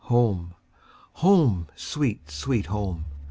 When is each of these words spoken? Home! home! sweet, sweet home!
Home! 0.05 0.55
home! 1.13 1.67
sweet, 1.75 2.31
sweet 2.31 2.65
home! 2.65 3.05